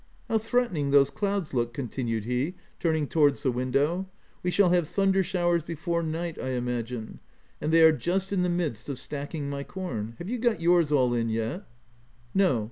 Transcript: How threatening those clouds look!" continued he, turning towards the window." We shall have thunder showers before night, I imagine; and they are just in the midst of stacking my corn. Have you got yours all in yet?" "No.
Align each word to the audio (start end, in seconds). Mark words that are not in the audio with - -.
How 0.29 0.39
threatening 0.39 0.89
those 0.89 1.11
clouds 1.11 1.53
look!" 1.53 1.73
continued 1.75 2.23
he, 2.25 2.55
turning 2.79 3.05
towards 3.05 3.43
the 3.43 3.51
window." 3.51 4.09
We 4.41 4.49
shall 4.49 4.69
have 4.69 4.89
thunder 4.89 5.21
showers 5.21 5.61
before 5.61 6.01
night, 6.01 6.39
I 6.41 6.53
imagine; 6.53 7.19
and 7.61 7.71
they 7.71 7.83
are 7.83 7.91
just 7.91 8.33
in 8.33 8.41
the 8.41 8.49
midst 8.49 8.89
of 8.89 8.97
stacking 8.97 9.47
my 9.47 9.63
corn. 9.63 10.15
Have 10.17 10.27
you 10.27 10.39
got 10.39 10.59
yours 10.59 10.91
all 10.91 11.13
in 11.13 11.29
yet?" 11.29 11.67
"No. 12.33 12.59